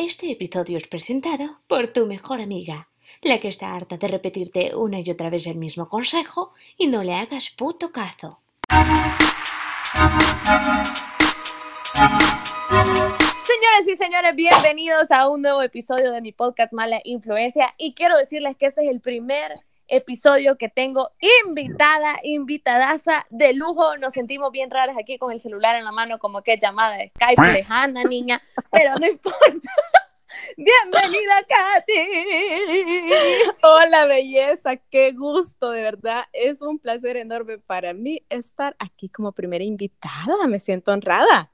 [0.00, 2.88] Este episodio es presentado por tu mejor amiga,
[3.20, 7.02] la que está harta de repetirte una y otra vez el mismo consejo y no
[7.02, 8.38] le hagas puto caso.
[13.42, 18.16] Señoras y señores, bienvenidos a un nuevo episodio de mi podcast Mala Influencia y quiero
[18.16, 19.52] decirles que este es el primer
[19.88, 21.10] episodio que tengo
[21.46, 23.96] invitada, invitadaza de lujo.
[23.96, 27.12] Nos sentimos bien raras aquí con el celular en la mano, como que llamada de
[27.16, 29.48] Skype lejana, niña, pero no importa.
[30.56, 32.00] Bienvenida, Katy.
[33.62, 36.24] Hola, belleza, qué gusto, de verdad.
[36.32, 40.46] Es un placer enorme para mí estar aquí como primera invitada.
[40.46, 41.52] Me siento honrada.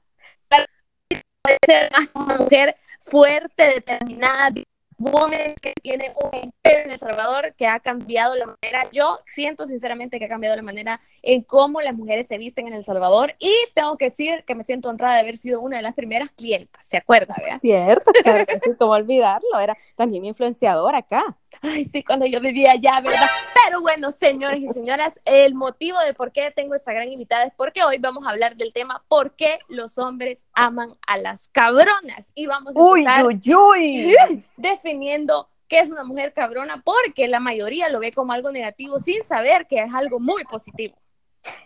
[1.65, 4.49] Ser más una mujer fuerte, determinada,
[4.97, 9.65] woman que tiene un imperio en El Salvador que ha cambiado la manera, yo siento
[9.65, 13.33] sinceramente que ha cambiado la manera en cómo las mujeres se visten en El Salvador
[13.39, 16.31] y tengo que decir que me siento honrada de haber sido una de las primeras
[16.31, 17.35] clientas, ¿se acuerda?
[17.59, 21.37] Cierto, claro sí, cómo olvidarlo, era también mi influenciador acá.
[21.61, 23.29] Ay, sí, cuando yo vivía allá, ¿verdad?
[23.65, 27.53] Pero bueno, señores y señoras, el motivo de por qué tengo esta gran invitada es
[27.55, 32.31] porque hoy vamos a hablar del tema por qué los hombres aman a las cabronas.
[32.35, 34.45] Y vamos a uy, uy, uy.
[34.57, 39.23] definiendo qué es una mujer cabrona, porque la mayoría lo ve como algo negativo sin
[39.23, 40.95] saber que es algo muy positivo.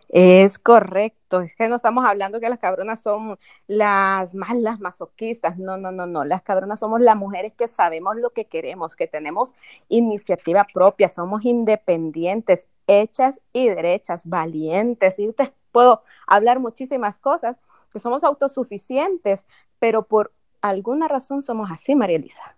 [0.10, 5.78] Es correcto, es que no estamos hablando que las cabronas son las malas masoquistas, no,
[5.78, 9.54] no, no, no, las cabronas somos las mujeres que sabemos lo que queremos, que tenemos
[9.88, 17.58] iniciativa propia, somos independientes, hechas y derechas, valientes, y te puedo hablar muchísimas cosas,
[17.92, 19.46] que somos autosuficientes,
[19.78, 22.56] pero por alguna razón somos así, María Elisa.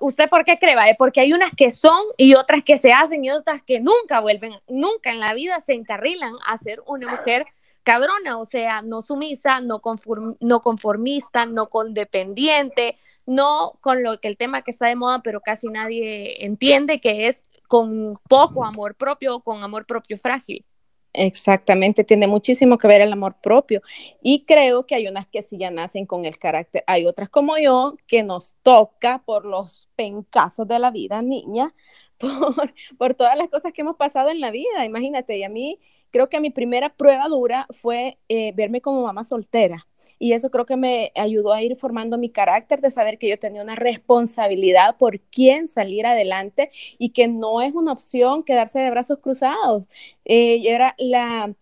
[0.00, 0.76] ¿Usted por qué cree?
[0.98, 4.52] Porque hay unas que son y otras que se hacen y otras que nunca vuelven,
[4.68, 7.46] nunca en la vida se encarrilan a ser una mujer
[7.82, 14.28] cabrona, o sea, no sumisa, no, conform- no conformista, no condependiente, no con lo que
[14.28, 18.96] el tema que está de moda, pero casi nadie entiende que es con poco amor
[18.96, 20.66] propio con amor propio frágil.
[21.12, 23.80] Exactamente, tiene muchísimo que ver el amor propio
[24.22, 27.58] y creo que hay unas que sí ya nacen con el carácter, hay otras como
[27.58, 31.74] yo que nos toca por los pencazos de la vida, niña,
[32.18, 35.80] por, por todas las cosas que hemos pasado en la vida, imagínate, y a mí
[36.12, 39.88] creo que mi primera prueba dura fue eh, verme como mamá soltera.
[40.20, 43.38] Y eso creo que me ayudó a ir formando mi carácter de saber que yo
[43.38, 48.90] tenía una responsabilidad por quién salir adelante y que no es una opción quedarse de
[48.90, 49.88] brazos cruzados.
[50.26, 51.54] Eh, era, la,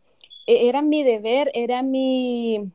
[0.47, 2.73] era mi deber, era mi,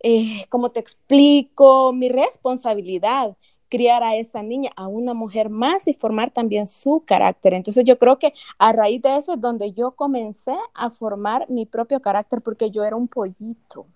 [0.00, 3.36] eh, como te explico, mi responsabilidad
[3.68, 7.52] criar a esa niña, a una mujer más y formar también su carácter.
[7.54, 11.66] Entonces yo creo que a raíz de eso es donde yo comencé a formar mi
[11.66, 13.86] propio carácter porque yo era un pollito.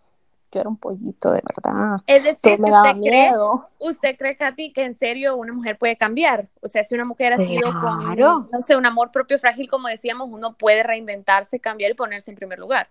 [0.52, 1.98] Yo era un pollito de verdad.
[2.06, 3.32] Es decir, Todo me usted cree.
[3.78, 6.48] ¿Usted cree, Katy, que en serio una mujer puede cambiar?
[6.60, 7.80] O sea, si una mujer ha sido Claro.
[7.80, 12.30] con, no sé, un amor propio frágil, como decíamos, uno puede reinventarse, cambiar y ponerse
[12.30, 12.88] en primer lugar.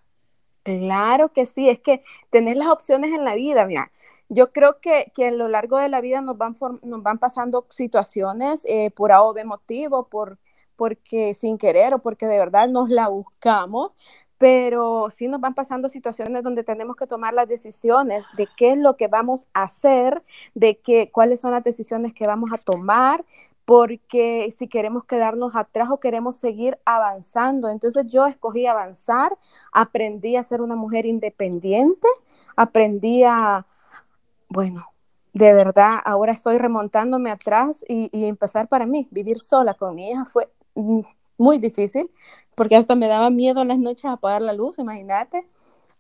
[0.64, 3.92] Claro que sí, es que tener las opciones en la vida, mira,
[4.28, 7.66] yo creo que, que a lo largo de la vida nos van, nos van pasando
[7.70, 10.38] situaciones eh, por A o B motivo, por,
[10.76, 13.94] porque sin querer o porque de verdad nos la buscamos,
[14.40, 18.78] pero sí nos van pasando situaciones donde tenemos que tomar las decisiones de qué es
[18.78, 20.24] lo que vamos a hacer,
[20.56, 23.26] de qué, cuáles son las decisiones que vamos a tomar,
[23.66, 27.70] porque si queremos quedarnos atrás o queremos seguir avanzando.
[27.70, 29.38] Entonces yo escogí avanzar,
[29.74, 32.08] aprendí a ser una mujer independiente,
[32.56, 33.66] aprendí a,
[34.48, 34.86] bueno,
[35.34, 40.12] de verdad, ahora estoy remontándome atrás y, y empezar para mí, vivir sola con mi
[40.12, 41.02] hija fue mm,
[41.38, 42.10] muy difícil,
[42.60, 45.48] porque hasta me daba miedo en las noches apagar la luz, imagínate.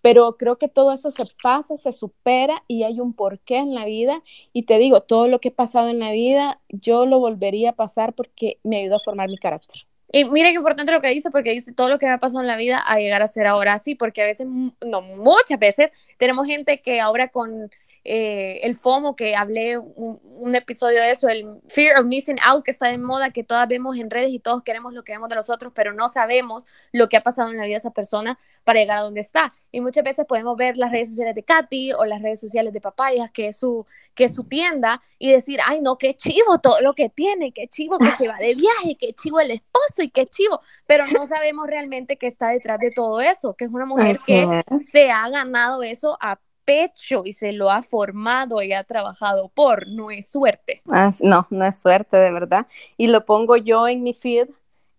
[0.02, 3.86] Pero creo que todo eso se pasa, se supera y hay un porqué en la
[3.86, 4.24] vida.
[4.52, 7.76] Y te digo, todo lo que he pasado en la vida, yo lo volvería a
[7.78, 9.84] pasar porque me ayudó a formar mi carácter.
[10.12, 12.42] Y mira qué importante lo que dice, porque dice todo lo que me ha pasado
[12.42, 15.92] en la vida a llegar a ser ahora así, porque a veces, no, muchas veces,
[16.18, 17.72] tenemos gente que ahora con
[18.04, 22.64] eh, el FOMO, que hablé un, un, episodio de eso, el Fear of Missing Out,
[22.64, 25.30] que está de moda, que todas vemos en redes y todos queremos lo que vemos
[25.30, 27.92] de los otros, pero no sabemos lo que ha pasado en la vida de esa
[27.92, 29.52] persona para llegar a donde está.
[29.72, 32.82] Y muchas veces podemos ver las redes sociales de Katy o las redes sociales de
[32.82, 36.80] Papayas, que es su, que es su tienda, y decir, ay, no, qué chivo todo
[36.82, 40.10] lo que tiene, qué chivo que se va de viaje, qué chivo el esposo y
[40.10, 43.86] qué chivo, pero no sabemos realmente qué está detrás de todo eso, que es una
[43.86, 44.90] mujer Así que es.
[44.92, 49.88] se ha ganado eso a pecho y se lo ha formado y ha trabajado por,
[49.88, 50.84] no es suerte.
[50.88, 52.68] Ah, no, no es suerte, de verdad.
[52.96, 54.50] Y lo pongo yo en mi feed,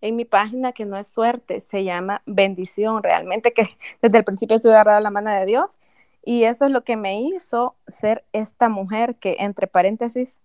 [0.01, 3.69] en mi página, que no es suerte, se llama bendición, realmente que
[4.01, 5.79] desde el principio estoy agarrada a la mano de Dios.
[6.25, 10.39] Y eso es lo que me hizo ser esta mujer que, entre paréntesis,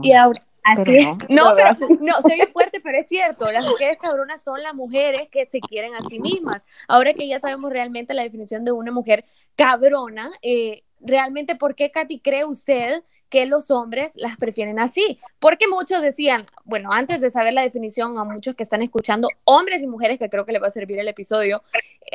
[0.00, 0.42] Y ahora,
[0.76, 1.16] Así es.
[1.28, 1.70] No, pero
[2.00, 3.50] no, se oye fuerte, pero es cierto.
[3.50, 6.64] Las mujeres cabronas son las mujeres que se quieren a sí mismas.
[6.86, 9.24] Ahora que ya sabemos realmente la definición de una mujer
[9.56, 15.20] cabrona, eh, realmente, ¿por qué, Katy, cree usted que los hombres las prefieren así?
[15.38, 19.82] Porque muchos decían, bueno, antes de saber la definición, a muchos que están escuchando, hombres
[19.82, 21.62] y mujeres, que creo que les va a servir el episodio,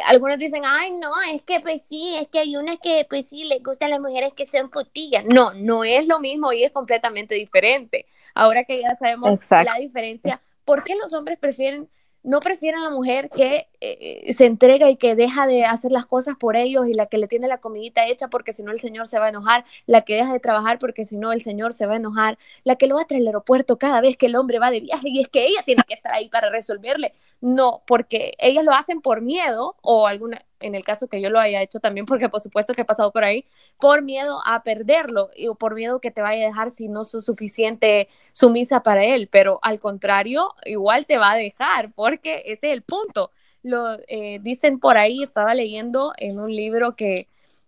[0.05, 3.45] algunos dicen, ay, no, es que pues sí, es que hay unas que pues sí,
[3.45, 5.25] les gustan las mujeres que sean putillas.
[5.25, 8.05] No, no es lo mismo y es completamente diferente.
[8.33, 11.89] Ahora que ya sabemos la diferencia, ¿por qué los hombres prefieren
[12.23, 16.05] no prefieren a la mujer que eh, se entrega y que deja de hacer las
[16.05, 18.79] cosas por ellos y la que le tiene la comidita hecha porque si no el
[18.79, 21.73] señor se va a enojar, la que deja de trabajar porque si no el señor
[21.73, 24.27] se va a enojar, la que lo va a traer al aeropuerto cada vez que
[24.27, 27.13] el hombre va de viaje y es que ella tiene que estar ahí para resolverle.
[27.43, 31.39] No, porque ellas lo hacen por miedo o alguna, en el caso que yo lo
[31.41, 33.45] haya hecho también, porque por supuesto que he pasado por ahí,
[33.77, 37.25] por miedo a perderlo o por miedo que te vaya a dejar si no sos
[37.25, 42.73] suficiente sumisa para él, pero al contrario, igual te va a dejar, porque ese es
[42.75, 43.31] el punto.
[43.61, 47.27] Lo eh, dicen por ahí, estaba leyendo en un libro que,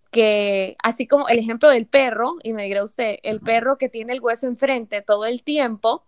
[0.10, 4.14] que, así como el ejemplo del perro, y me dirá usted, el perro que tiene
[4.14, 6.06] el hueso enfrente todo el tiempo,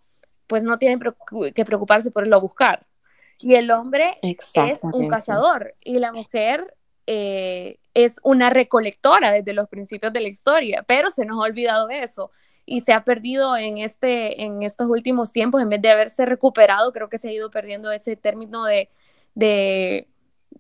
[0.48, 1.00] pues no tiene
[1.54, 2.88] que preocuparse por irlo a buscar.
[3.40, 6.76] Y el hombre es un cazador y la mujer
[7.06, 11.90] eh, es una recolectora desde los principios de la historia, pero se nos ha olvidado
[11.90, 12.32] eso
[12.66, 16.92] y se ha perdido en, este, en estos últimos tiempos, en vez de haberse recuperado,
[16.92, 18.90] creo que se ha ido perdiendo ese término de,
[19.36, 20.08] de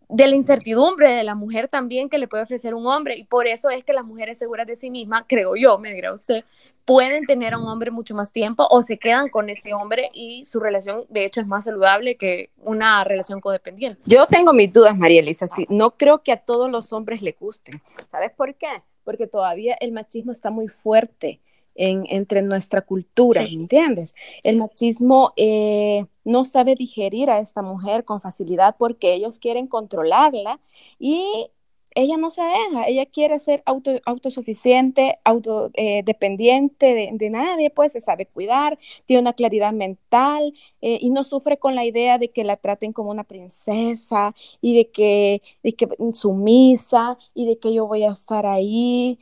[0.09, 3.47] de la incertidumbre de la mujer también que le puede ofrecer un hombre y por
[3.47, 6.45] eso es que las mujeres seguras de sí mismas, creo yo, me dirá usted,
[6.85, 10.45] pueden tener a un hombre mucho más tiempo o se quedan con ese hombre y
[10.45, 14.01] su relación de hecho es más saludable que una relación codependiente.
[14.05, 17.35] Yo tengo mis dudas, María Elisa, sí, no creo que a todos los hombres le
[17.37, 17.81] gusten.
[18.09, 18.83] ¿Sabes por qué?
[19.03, 21.41] Porque todavía el machismo está muy fuerte
[21.77, 24.15] entre nuestra cultura, ¿me entiendes?
[24.43, 30.59] El machismo eh, no sabe digerir a esta mujer con facilidad porque ellos quieren controlarla
[30.99, 31.49] y
[31.97, 38.01] ella no se deja, ella quiere ser auto, autosuficiente, autodependiente eh, de, nadie, pues se
[38.01, 42.43] sabe cuidar, tiene una claridad mental eh, y no sufre con la idea de que
[42.43, 47.87] la traten como una princesa y de que, de que sumisa y de que yo
[47.87, 49.19] voy a estar ahí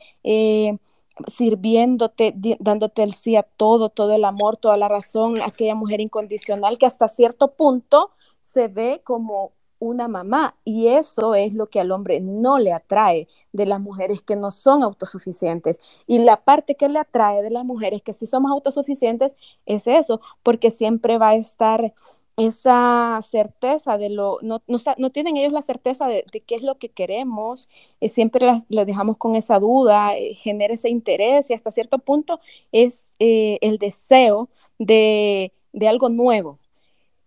[1.28, 6.78] sirviéndote, dándote el sí a todo, todo el amor, toda la razón, aquella mujer incondicional
[6.78, 10.56] que hasta cierto punto se ve como una mamá.
[10.64, 14.52] Y eso es lo que al hombre no le atrae de las mujeres que no
[14.52, 15.80] son autosuficientes.
[16.08, 19.36] Y la parte que le atrae de las mujeres que sí somos autosuficientes
[19.66, 21.94] es eso porque siempre va a estar
[22.38, 26.90] esa certeza de lo, no, no, tienen ellos la certeza de, qué es lo que
[26.90, 27.70] queremos,
[28.02, 32.40] eh, siempre las, dejamos con esa duda, eh, genera ese interés y hasta cierto punto
[32.72, 34.50] es eh, el deseo
[34.80, 36.60] de, de, algo nuevo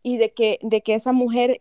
[0.03, 1.61] y de que, de que esa mujer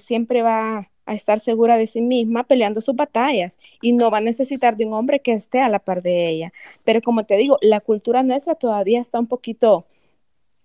[0.00, 4.20] siempre va a estar segura de sí misma peleando sus batallas y no va a
[4.20, 6.52] necesitar de un hombre que esté a la par de ella.
[6.84, 9.86] Pero como te digo, la cultura nuestra todavía está un poquito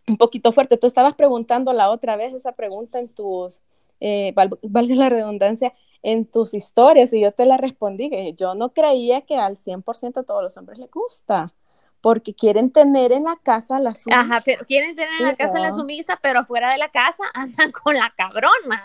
[0.07, 0.77] un poquito fuerte.
[0.77, 3.59] Tú estabas preguntando la otra vez esa pregunta en tus,
[3.99, 8.73] eh, valga la redundancia, en tus historias y yo te la respondí que yo no
[8.73, 11.53] creía que al 100% a todos los hombres les gusta.
[12.01, 14.19] Porque quieren tener en la casa la sumisa.
[14.19, 17.71] Ajá, pero quieren tener en la casa la sumisa, pero afuera de la casa andan
[17.71, 18.83] con la cabrona.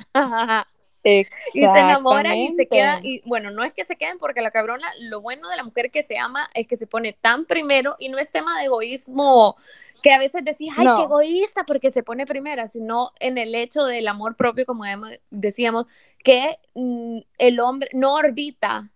[1.03, 4.53] y se enamoran y se quedan, y bueno, no es que se queden porque la
[4.53, 7.97] cabrona, lo bueno de la mujer que se ama es que se pone tan primero
[7.99, 9.57] y no es tema de egoísmo
[10.03, 13.85] que a veces decís, ay, qué egoísta, porque se pone primera, sino en el hecho
[13.85, 14.85] del amor propio, como
[15.31, 15.87] decíamos,
[16.23, 18.91] que mm, el hombre no orbita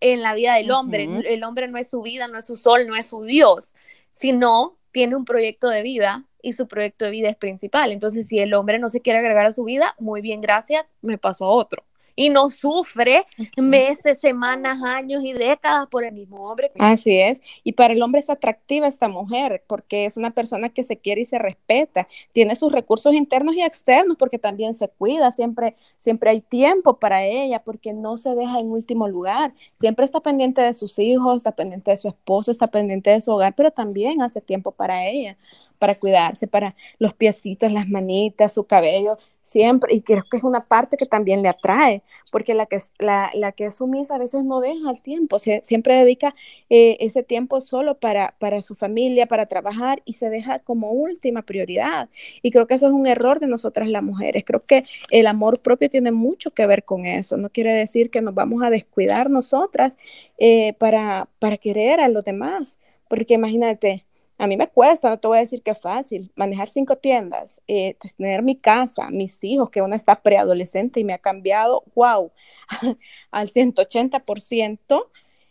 [0.00, 2.86] en la vida del hombre, el hombre no es su vida, no es su sol,
[2.86, 3.74] no es su Dios,
[4.14, 7.92] sino tiene un proyecto de vida y su proyecto de vida es principal.
[7.92, 11.18] Entonces, si el hombre no se quiere agregar a su vida, muy bien, gracias, me
[11.18, 13.24] paso a otro y no sufre
[13.56, 16.70] meses, semanas, años y décadas por el mismo hombre.
[16.78, 17.40] Así es.
[17.64, 21.22] Y para el hombre es atractiva esta mujer porque es una persona que se quiere
[21.22, 22.08] y se respeta.
[22.32, 25.30] Tiene sus recursos internos y externos porque también se cuida.
[25.30, 29.54] Siempre, siempre hay tiempo para ella porque no se deja en último lugar.
[29.74, 33.32] Siempre está pendiente de sus hijos, está pendiente de su esposo, está pendiente de su
[33.32, 35.36] hogar, pero también hace tiempo para ella
[35.82, 40.64] para cuidarse, para los piecitos, las manitas, su cabello, siempre, y creo que es una
[40.64, 44.44] parte que también le atrae, porque la que, la, la que es sumisa a veces
[44.44, 46.34] no deja el tiempo, siempre dedica
[46.70, 51.42] eh, ese tiempo solo para, para su familia, para trabajar, y se deja como última
[51.42, 52.08] prioridad.
[52.42, 54.44] Y creo que eso es un error de nosotras las mujeres.
[54.46, 57.36] Creo que el amor propio tiene mucho que ver con eso.
[57.36, 59.96] No quiere decir que nos vamos a descuidar nosotras
[60.38, 64.04] eh, para, para querer a los demás, porque imagínate,
[64.42, 67.96] A mí me cuesta, no te voy a decir que fácil, manejar cinco tiendas, eh,
[68.16, 72.32] tener mi casa, mis hijos, que uno está preadolescente y me ha cambiado, wow,
[73.30, 75.06] al 180%.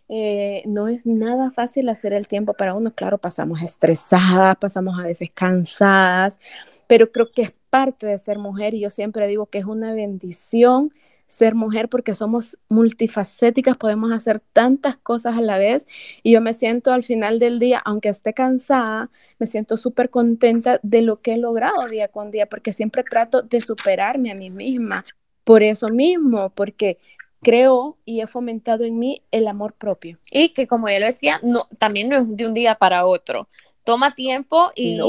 [0.10, 2.93] Eh, no es nada fácil hacer el tiempo para uno.
[2.93, 6.38] Claro, pasamos estresadas, pasamos a veces cansadas,
[6.86, 9.93] pero creo que es parte de ser mujer y yo siempre digo que es una
[9.93, 10.91] bendición
[11.31, 15.88] ser mujer porque somos multifacéticas, podemos hacer tantas cosas a la vez
[16.23, 19.09] y yo me siento al final del día, aunque esté cansada,
[19.39, 23.43] me siento súper contenta de lo que he logrado día con día porque siempre trato
[23.43, 25.05] de superarme a mí misma.
[25.45, 26.97] Por eso mismo, porque
[27.41, 30.19] creo y he fomentado en mí el amor propio.
[30.31, 33.47] Y que como ya lo decía, no, también no es de un día para otro
[33.83, 35.00] toma tiempo y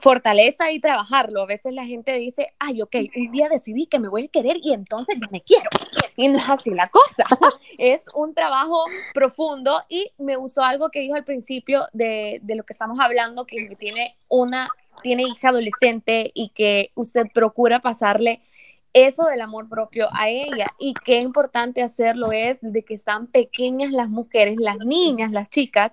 [0.00, 1.42] fortaleza y trabajarlo.
[1.42, 4.58] A veces la gente dice, ay, ok, un día decidí que me voy a querer
[4.62, 5.68] y entonces me quiero.
[6.16, 7.24] Y no es así la cosa.
[7.78, 12.64] es un trabajo profundo y me usó algo que dijo al principio de, de lo
[12.64, 14.68] que estamos hablando, que tiene una,
[15.02, 18.40] tiene hija adolescente y que usted procura pasarle
[19.06, 23.92] eso del amor propio a ella y qué importante hacerlo es desde que están pequeñas
[23.92, 25.92] las mujeres, las niñas, las chicas,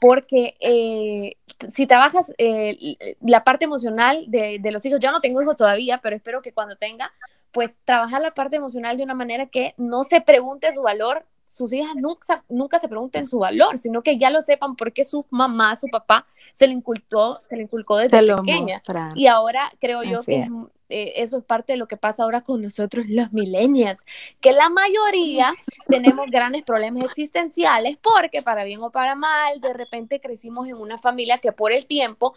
[0.00, 1.36] porque eh,
[1.68, 5.98] si trabajas eh, la parte emocional de, de, los hijos, yo no tengo hijos todavía,
[5.98, 7.12] pero espero que cuando tenga,
[7.52, 11.72] pues trabajar la parte emocional de una manera que no se pregunte su valor, sus
[11.72, 15.76] hijas nunca, nunca se pregunten su valor, sino que ya lo sepan porque su mamá,
[15.76, 18.80] su papá se le inculcó, se le inculcó desde pequeña.
[19.14, 20.48] Y ahora creo yo que
[20.92, 24.04] eh, eso es parte de lo que pasa ahora con nosotros los millennials,
[24.40, 25.54] que la mayoría
[25.88, 30.98] tenemos grandes problemas existenciales porque para bien o para mal, de repente crecimos en una
[30.98, 32.34] familia que por el tiempo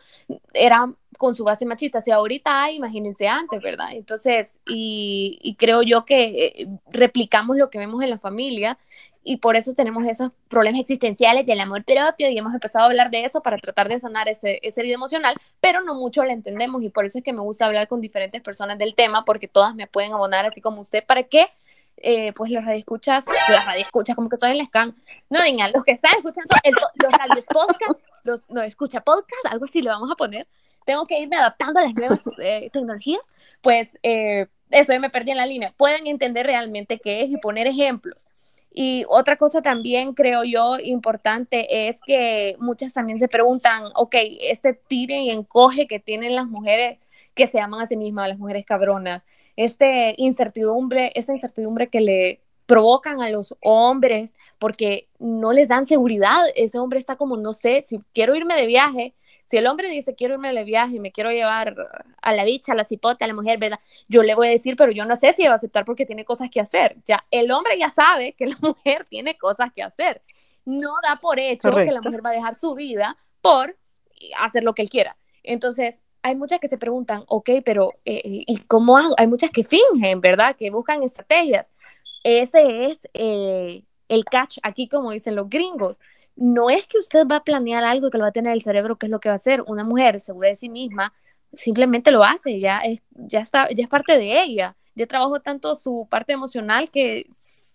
[0.54, 3.90] era con su base machista, si ahorita imagínense antes, ¿verdad?
[3.92, 8.78] Entonces, y, creo yo que eh, replicamos lo que vemos en la familia
[9.28, 13.10] y por eso tenemos esos problemas existenciales del amor propio y hemos empezado a hablar
[13.10, 16.84] de eso para tratar de sanar ese, ese herida emocional, pero no mucho lo entendemos
[16.84, 19.74] y por eso es que me gusta hablar con diferentes personas del tema porque todas
[19.74, 21.48] me pueden abonar así como usted para que
[21.98, 24.94] eh, pues los radioescuchas, las radioescuchas, como que estoy en el scan,
[25.32, 26.54] no digan, los que están escuchando
[27.02, 30.46] los radios podcast, los no escucha podcast, algo así le vamos a poner,
[30.86, 33.26] tengo que irme adaptando a las nuevas eh, tecnologías,
[33.62, 37.38] pues eh, eso, ya me perdí en la línea, pueden entender realmente qué es y
[37.38, 38.28] poner ejemplos.
[38.78, 44.74] Y otra cosa también creo yo importante es que muchas también se preguntan, ok, este
[44.74, 48.66] tire y encoge que tienen las mujeres que se aman a sí mismas, las mujeres
[48.66, 49.24] cabronas,
[49.56, 56.42] este incertidumbre, esta incertidumbre que le provocan a los hombres porque no les dan seguridad,
[56.56, 59.14] ese hombre está como, no sé, si quiero irme de viaje,
[59.46, 61.76] si el hombre dice, quiero irme de viaje y me quiero llevar
[62.22, 63.80] a la bicha, a la cipote, a la mujer, ¿verdad?
[64.08, 66.26] Yo le voy a decir, pero yo no sé si va a aceptar porque tiene
[66.26, 66.98] cosas que hacer.
[67.06, 70.22] Ya, el hombre ya sabe que la mujer tiene cosas que hacer.
[70.66, 73.78] No da por hecho que la mujer va a dejar su vida por
[74.40, 75.16] hacer lo que él quiera.
[75.44, 79.14] Entonces, hay muchas que se preguntan, ok, pero eh, ¿y cómo hago?
[79.20, 80.56] Hay muchas que fingen, ¿verdad?
[80.56, 81.72] Que buscan estrategias.
[82.24, 86.00] Ese es eh, el catch aquí, como dicen los gringos
[86.36, 88.98] no es que usted va a planear algo que lo va a tener el cerebro,
[88.98, 89.64] que es lo que va a hacer.
[89.68, 91.14] Una mujer segura de sí misma
[91.54, 94.76] simplemente lo hace, ya es, ya está, ya es parte de ella.
[94.96, 97.28] Ya trabajó tanto su parte emocional que,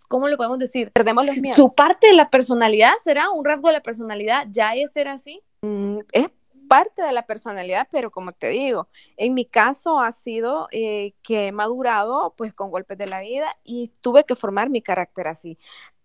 [0.07, 0.91] ¿cómo le podemos decir?
[0.91, 1.57] Perdemos los miedos.
[1.57, 5.41] Su parte de la personalidad será un rasgo de la personalidad, ya es ser así.
[5.61, 6.29] Mm, es
[6.67, 8.87] parte de la personalidad, pero como te digo,
[9.17, 13.57] en mi caso ha sido eh, que he madurado pues con golpes de la vida
[13.63, 15.57] y tuve que formar mi carácter así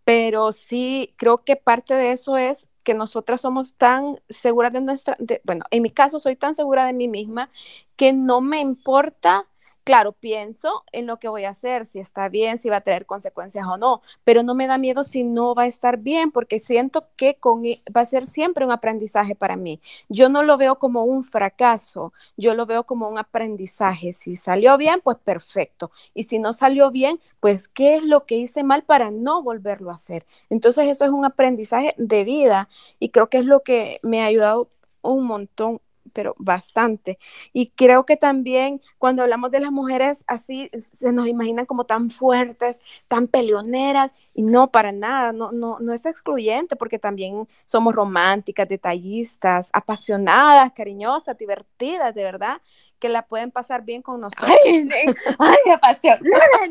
[0.07, 5.17] pero sí creo que parte de eso es que nosotras somos tan seguras de nuestra,
[5.43, 7.51] bueno, en mi caso soy tan segura de mí misma
[7.97, 9.49] que no me importa
[9.87, 13.07] Claro, pienso en lo que voy a hacer, si está bien, si va a tener
[13.07, 16.59] consecuencias o no, pero no me da miedo si no va a estar bien, porque
[16.59, 19.81] siento que con, e, va a ser siempre un aprendizaje para mí.
[20.09, 24.13] Yo no lo veo como un fracaso, yo lo veo como un aprendizaje.
[24.13, 25.93] Si salió bien, pues perfecto.
[26.15, 29.93] Y si no salió bien, pues qué es lo que hice mal para no volverlo
[29.93, 30.27] a hacer.
[30.51, 34.27] Entonces eso es un aprendizaje de vida y creo que es lo que me ha
[34.27, 34.69] ayudado
[35.03, 35.81] un montón
[36.13, 37.19] pero bastante.
[37.53, 42.11] Y creo que también cuando hablamos de las mujeres así, se nos imaginan como tan
[42.11, 47.95] fuertes, tan peleoneras, y no, para nada, no, no, no es excluyente, porque también somos
[47.95, 52.61] románticas, detallistas, apasionadas, cariñosas, divertidas, de verdad
[52.99, 54.51] que la pueden pasar bien con nosotros.
[54.65, 54.89] Ay,
[55.39, 56.19] ay pasión.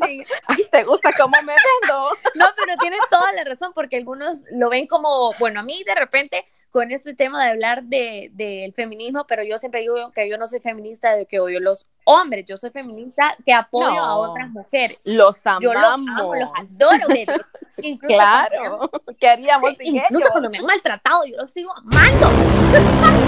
[0.00, 0.24] ay,
[0.70, 2.08] ¿te gusta cómo me vendo?
[2.34, 5.94] No, pero tienes toda la razón, porque algunos lo ven como, bueno, a mí de
[5.94, 6.44] repente
[6.76, 10.46] con este tema de hablar del de, feminismo, pero yo siempre digo que yo no
[10.46, 14.98] soy feminista de que odio los hombres, yo soy feminista que apoyo a otras mujeres.
[15.02, 15.62] Los amamos.
[15.62, 17.08] Yo los amo, los adoro.
[17.08, 17.26] De,
[17.78, 22.28] incluso claro, ¿qué haríamos sin Incluso cuando me han maltratado, yo los sigo amando.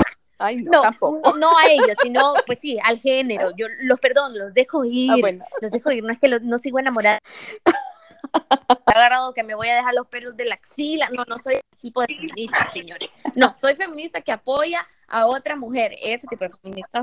[0.39, 1.21] Ay, no, No, tampoco.
[1.33, 3.51] no, no a ellos, sino, pues sí, al género.
[3.57, 5.11] Yo los perdón, los dejo ir.
[5.13, 5.45] Ah, bueno.
[5.61, 6.05] Los dejo ir.
[6.05, 7.19] No es que los- no sigo enamorada.
[8.87, 11.09] Agarrado que me voy a dejar los pelos de la axila.
[11.11, 13.13] No, no soy ese tipo de feminista, señores.
[13.35, 15.93] No, soy feminista que apoya a otra mujer.
[16.03, 17.03] Ese tipo de feminista.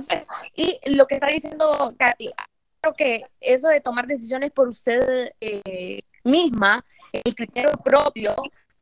[0.55, 2.31] Y lo que está diciendo Katy,
[2.81, 8.35] creo que eso de tomar decisiones por usted eh, misma, el criterio propio,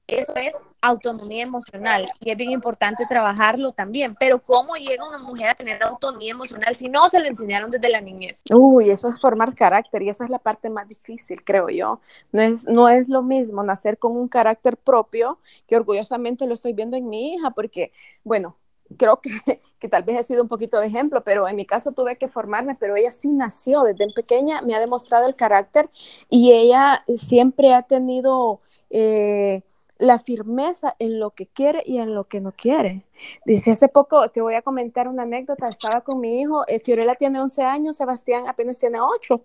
[0.08, 4.16] eso es autonomía emocional y es bien importante trabajarlo también.
[4.16, 7.90] Pero ¿cómo llega una mujer a tener autonomía emocional si no se lo enseñaron desde
[7.90, 8.42] la niñez?
[8.54, 12.02] Uy, eso es formar carácter y esa es la parte más difícil, creo yo.
[12.34, 16.74] No es, no es lo mismo nacer con un carácter propio, que orgullosamente lo estoy
[16.74, 17.94] viendo en mi hija, porque,
[18.26, 18.58] bueno,
[18.98, 19.30] creo que,
[19.80, 22.28] que tal vez he sido un poquito de ejemplo, pero en mi caso tuve que
[22.28, 25.90] formarme, pero ella sí nació desde pequeña, me ha demostrado el carácter
[26.30, 28.60] y ella siempre ha tenido...
[28.90, 29.64] eh,
[30.04, 33.06] la firmeza en lo que quiere y en lo que no quiere.
[33.46, 37.16] Dice, hace poco te voy a comentar una anécdota, estaba con mi hijo, eh, Fiorella
[37.16, 39.42] tiene 11 años, Sebastián apenas tiene 8.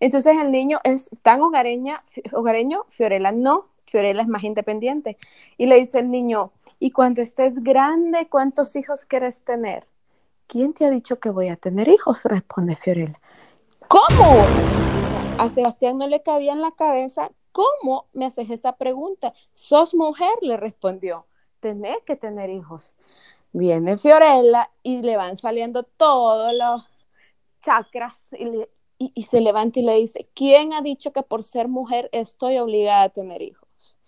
[0.00, 5.16] Entonces el niño es tan hogareña, hogareño, Fiorella no, Fiorella es más independiente.
[5.56, 9.86] Y le dice el niño, y cuando estés grande, ¿cuántos hijos quieres tener?
[10.46, 12.24] ¿Quién te ha dicho que voy a tener hijos?
[12.24, 13.18] Responde Fiorella.
[13.88, 14.44] ¿Cómo?
[15.38, 19.32] A Sebastián no le cabía en la cabeza, ¿cómo me haces esa pregunta?
[19.52, 21.26] Sos mujer, le respondió,
[21.60, 22.94] tenés que tener hijos.
[23.52, 26.88] Viene Fiorella y le van saliendo todos los
[27.60, 28.66] chakras y,
[28.98, 33.04] y se levanta y le dice, ¿quién ha dicho que por ser mujer estoy obligada
[33.04, 33.98] a tener hijos?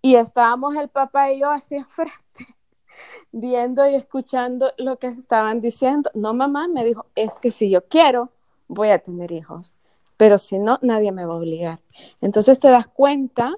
[0.00, 2.46] Y estábamos el papá y yo así enfrente,
[3.32, 6.10] viendo y escuchando lo que estaban diciendo.
[6.14, 8.30] No, mamá, me dijo, es que si yo quiero,
[8.68, 9.74] voy a tener hijos,
[10.18, 11.80] pero si no, nadie me va a obligar.
[12.20, 13.56] Entonces te das cuenta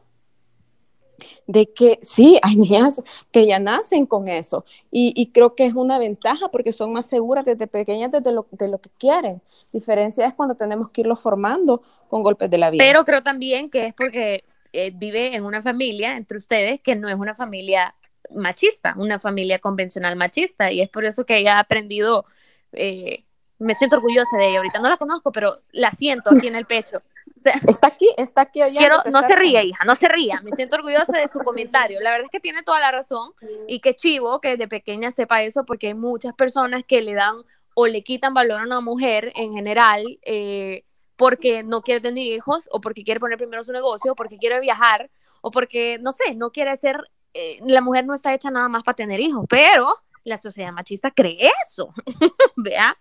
[1.49, 3.03] de que sí, hay niñas
[3.33, 7.45] que ya nacen con eso y, creo que es una ventaja porque son más seguras
[7.45, 9.43] desde pequeñas desde lo, de lo que quieren.
[9.73, 12.85] Diferencia es cuando tenemos que irlos formando con golpes de la vida.
[12.85, 17.09] Pero creo también que es porque eh, vive en una familia entre ustedes que no
[17.09, 17.95] es una familia
[18.31, 22.27] machista, una familia convencional machista, y es por eso que ella ha aprendido,
[22.73, 23.25] eh,
[23.61, 26.65] me siento orgullosa de ella, ahorita no la conozco, pero la siento aquí en el
[26.65, 27.03] pecho.
[27.37, 28.81] O sea, Está aquí, está aquí oyendo.
[28.81, 32.01] quiero, no se ría, hija, no se ría, me siento orgullosa de su comentario.
[32.01, 33.33] La verdad es que tiene toda la razón
[33.69, 37.37] y qué chivo que de pequeña sepa eso porque hay muchas personas que le dan
[37.75, 40.85] o le quitan valor a una mujer en general eh,
[41.17, 44.59] porque no quiere tener hijos o porque quiere poner primero su negocio o porque quiere
[44.61, 45.11] viajar
[45.43, 46.99] o porque, no sé, no quiere ser,
[47.35, 49.87] eh, la mujer no está hecha nada más para tener hijos, pero
[50.25, 51.93] la sociedad machista cree eso,
[52.57, 52.97] ¿vea?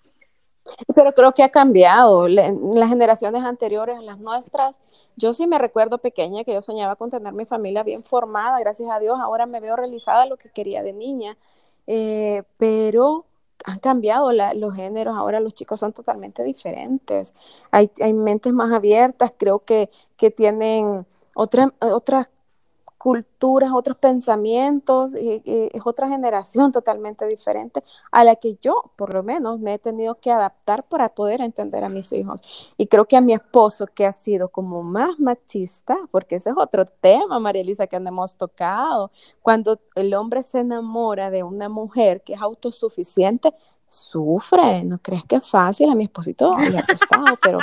[0.95, 2.27] Pero creo que ha cambiado.
[2.27, 4.77] Las generaciones anteriores, las nuestras,
[5.15, 8.89] yo sí me recuerdo pequeña que yo soñaba con tener mi familia bien formada, gracias
[8.91, 9.17] a Dios.
[9.19, 11.38] Ahora me veo realizada lo que quería de niña,
[11.88, 13.25] Eh, pero
[13.65, 15.15] han cambiado los géneros.
[15.17, 17.34] Ahora los chicos son totalmente diferentes.
[17.71, 21.05] Hay, hay mentes más abiertas, creo que, que tienen
[21.36, 22.29] otra, otras
[22.99, 29.13] culturas, otros pensamientos, y- y es otra generación totalmente diferente a la que yo, por
[29.13, 32.73] lo menos, me he tenido que adaptar para poder entender a mis hijos.
[32.77, 36.55] Y creo que a mi esposo, que ha sido como más machista, porque ese es
[36.57, 42.21] otro tema, María Elisa, que hemos tocado, cuando el hombre se enamora de una mujer
[42.21, 43.53] que es autosuficiente,
[43.88, 46.85] sufre, no crees que es fácil, a mi esposito le ha
[47.41, 47.57] pero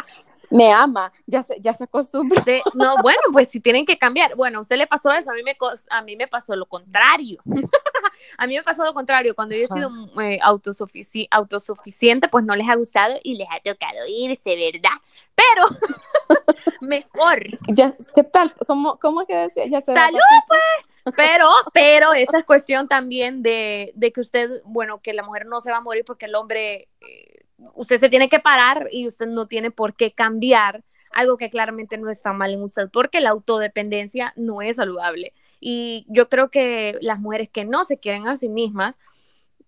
[0.50, 2.42] me ama, ya se, ya se acostumbra.
[2.42, 4.34] De- no, bueno, pues si tienen que cambiar.
[4.36, 5.56] Bueno, a usted le pasó eso, a mí me,
[5.90, 7.40] a mí me pasó lo contrario.
[8.38, 9.34] a mí me pasó lo contrario.
[9.34, 9.90] Cuando yo he sido
[10.22, 14.96] eh, autosufici- autosuficiente, pues no les ha gustado y les ha tocado irse, ¿verdad?
[15.34, 15.66] Pero
[16.80, 17.42] mejor.
[17.68, 18.54] Ya, ¿Qué tal?
[18.66, 19.66] ¿Cómo, cómo es que decía?
[19.66, 21.14] Ya se Salud, pues.
[21.16, 25.60] Pero, pero esa es cuestión también de, de que usted, bueno, que la mujer no
[25.60, 29.26] se va a morir porque el hombre, eh, usted se tiene que parar y usted
[29.26, 33.30] no tiene por qué cambiar algo que claramente no está mal en usted, porque la
[33.30, 35.32] autodependencia no es saludable.
[35.60, 38.98] Y yo creo que las mujeres que no se quieren a sí mismas,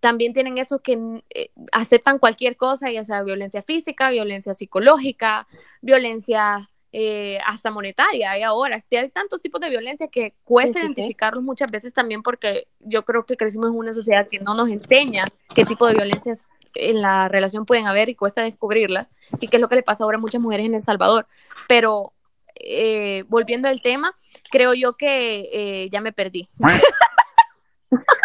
[0.01, 5.47] también tienen eso que eh, aceptan cualquier cosa, ya sea violencia física, violencia psicológica,
[5.81, 8.33] violencia eh, hasta monetaria.
[8.33, 11.01] Hay ahora, hay tantos tipos de violencia que cuesta Sí, sí, sí.
[11.01, 14.69] identificarlos muchas veces también porque yo creo que crecimos en una sociedad que no nos
[14.69, 16.49] enseña qué tipo de violencias
[16.79, 20.05] en la relación pueden haber y cuesta descubrirlas y qué es lo que le pasa
[20.05, 21.27] ahora a muchas mujeres en El Salvador.
[21.69, 22.13] Pero
[22.55, 24.15] eh, volviendo al tema,
[24.51, 26.49] creo yo que eh, ya me perdí.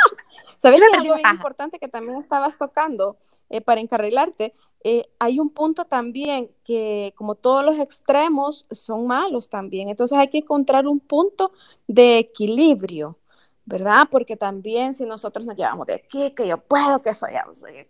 [0.63, 3.17] ¿Sabes que algo bien importante que también estabas tocando
[3.49, 4.53] eh, para encarrilarte?
[4.81, 10.29] Eh, hay un punto también que como todos los extremos son malos también, entonces hay
[10.29, 11.51] que encontrar un punto
[11.87, 13.17] de equilibrio.
[13.65, 14.07] ¿Verdad?
[14.11, 17.31] Porque también si nosotros nos llevamos de aquí, que yo puedo, que soy,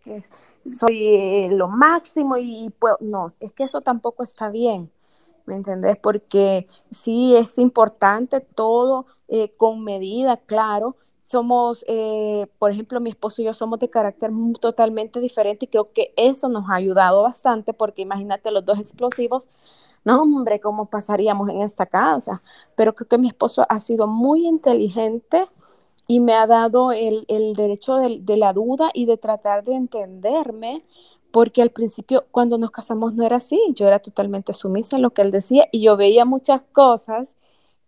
[0.04, 0.22] que
[0.70, 4.92] soy lo máximo y puedo, no, es que eso tampoco está bien,
[5.46, 5.98] ¿me entendés?
[5.98, 10.96] Porque sí es importante todo eh, con medida, claro.
[11.24, 15.92] Somos, eh, por ejemplo, mi esposo y yo somos de carácter totalmente diferente y creo
[15.94, 19.48] que eso nos ha ayudado bastante porque imagínate los dos explosivos,
[20.04, 22.44] no hombre, ¿cómo pasaríamos en esta casa?
[22.76, 25.46] Pero creo que mi esposo ha sido muy inteligente
[26.08, 30.84] y me ha dado el, derecho de, de, la duda y de tratar de entenderme,
[31.32, 35.12] porque al principio cuando nos casamos no era así, yo era totalmente sumisa en lo
[35.12, 37.36] que él decía y yo veía muchas cosas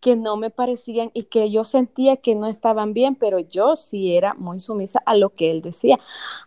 [0.06, 4.16] que no me parecían y que yo sentía que no estaban bien, pero yo sí
[4.16, 5.98] era muy sumisa a lo que él decía.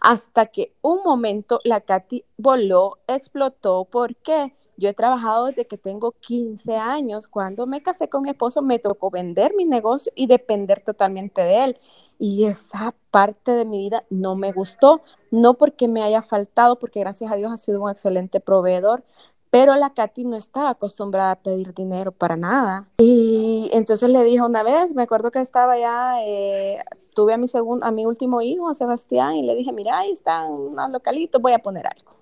[0.01, 6.13] Hasta que un momento la Katy voló, explotó, porque yo he trabajado desde que tengo
[6.13, 7.27] 15 años.
[7.27, 11.65] Cuando me casé con mi esposo me tocó vender mi negocio y depender totalmente de
[11.65, 11.81] él.
[12.21, 17.01] Y esa parte de mi vida no me gustó, no porque me haya faltado, porque
[17.01, 19.03] gracias a Dios ha sido un excelente proveedor,
[19.51, 22.87] pero la Katy no estaba acostumbrada a pedir dinero para nada.
[22.99, 26.83] Y entonces le dije una vez, me acuerdo que estaba ya, eh,
[27.15, 30.13] tuve a mi, segundo, a mi último hijo, a Sebastián, y le dije, mira, ahí
[30.13, 32.13] están unos localitos, voy a poner algo.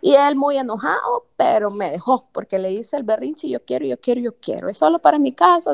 [0.00, 3.98] Y él muy enojado, pero me dejó, porque le hice el berrinche, yo quiero, yo
[4.00, 5.72] quiero, yo quiero, es solo para mi casa.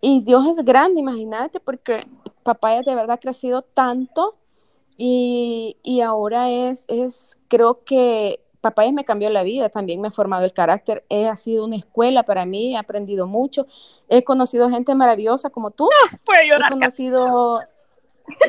[0.00, 2.06] y Dios es grande, imagínate, porque
[2.42, 4.36] papá de verdad ha crecido tanto
[4.96, 10.12] y, y ahora es, es, creo que Papayas me cambió la vida, también me ha
[10.12, 13.66] formado el carácter, he, ha sido una escuela para mí, he aprendido mucho,
[14.08, 17.60] he conocido gente maravillosa como tú, ah, puede llorar he conocido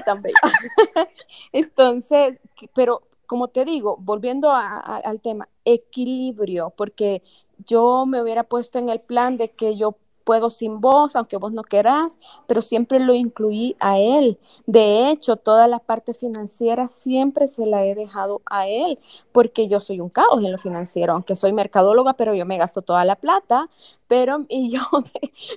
[0.06, 0.36] también.
[1.54, 2.40] Entonces,
[2.76, 7.24] pero como te digo, volviendo al tema, equilibrio, porque
[7.66, 9.96] yo me hubiera puesto en el plan de que yo
[10.32, 12.18] puedo sin vos, aunque vos no querás,
[12.48, 14.40] pero siempre lo incluí a él.
[14.66, 18.98] De hecho, toda la parte financiera siempre se la he dejado a él,
[19.34, 22.82] porque yo soy un caos en lo financiero, aunque soy mercadóloga, pero yo me gasto
[22.82, 23.68] toda la plata,
[24.08, 24.84] pero y yo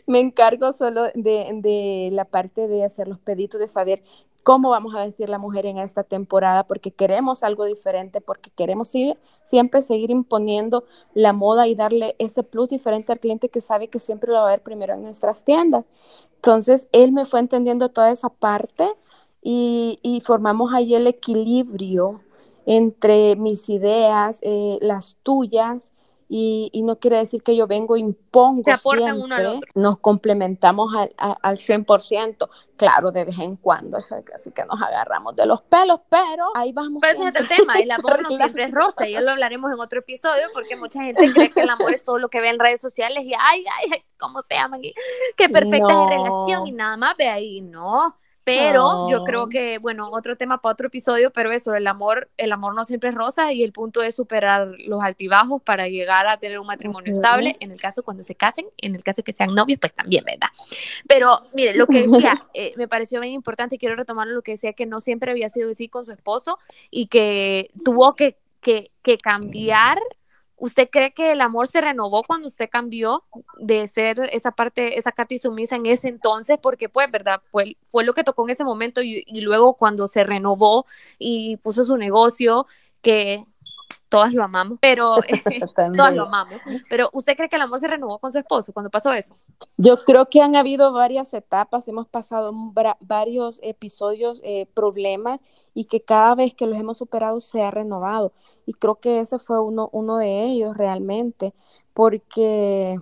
[0.09, 4.03] me, encargo solo de, de, la parte de hacer los pedidos, de saber
[4.44, 8.92] cómo vamos a vestir la mujer en esta temporada, porque queremos algo diferente, porque queremos
[9.42, 13.98] siempre seguir imponiendo la moda y darle ese plus diferente al cliente que sabe que
[13.98, 15.87] siempre lo va a ver primero en nuestras tiendas.
[16.37, 18.88] Entonces, él me fue entendiendo toda esa parte
[19.42, 22.20] y, formamos ahí el equilibrio
[22.66, 25.93] entre mis ideas, eh, las tuyas,
[26.37, 29.70] y, no quiere decir que yo vengo impongo Se aportan uno al otro.
[29.77, 35.47] Nos complementamos al, al 100%, claro, de vez en cuando, así que nos agarramos de
[35.47, 37.01] los pelos, pero ahí vamos.
[37.01, 39.79] Pero ese es otro tema, el amor no siempre es rosa, y lo hablaremos en
[39.79, 42.59] otro episodio, porque mucha gente cree que el amor es todo lo que ve en
[42.59, 44.83] redes sociales y ay, ay, ay, ¿cómo se llaman?
[45.37, 49.78] Qué perfecta es la relación y nada más, ve ahí, no pero yo creo que,
[49.78, 53.14] bueno, otro tema para otro episodio, pero eso, el amor, el amor no siempre es
[53.14, 57.57] rosa y el punto es superar los altibajos para llegar a tener un matrimonio estable,
[57.61, 60.48] en el caso cuando se casen, en el caso que sean novios, pues también, ¿verdad?
[61.09, 64.74] Pero, mire, lo que decía, eh, me pareció bien importante, quiero retomar lo que decía,
[64.74, 66.59] que no siempre había sido así con su esposo
[66.90, 69.98] y que tuvo que, que, que cambiar
[70.57, 73.25] ¿Usted cree que el amor se renovó cuando usted cambió
[73.59, 76.59] de ser esa parte, esa Katy sumisa en ese entonces?
[76.62, 77.40] Porque, pues, ¿verdad?
[77.43, 80.87] Fue, fue lo que tocó en ese momento y, y luego cuando se renovó
[81.19, 82.67] y puso su negocio,
[83.03, 83.45] que
[84.09, 85.16] todas lo amamos, pero
[85.96, 86.61] todas lo amamos.
[86.88, 89.37] Pero ¿usted cree que el amor se renovó con su esposo cuando pasó eso?
[89.76, 92.52] Yo creo que han habido varias etapas, hemos pasado
[93.00, 95.40] varios episodios, eh, problemas,
[95.74, 98.33] y que cada vez que los hemos superado se ha renovado.
[98.66, 101.52] Y creo que ese fue uno, uno de ellos realmente,
[101.92, 102.98] porque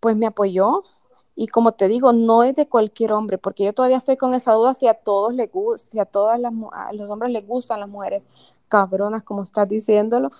[0.00, 0.82] pues me apoyó,
[1.38, 4.52] y como te digo, no es de cualquier hombre, porque yo todavía estoy con esa
[4.54, 7.78] duda si a todos les gusta, si a todas las a los hombres les gustan
[7.80, 8.22] las mujeres
[8.68, 10.30] cabronas, como estás diciéndolo,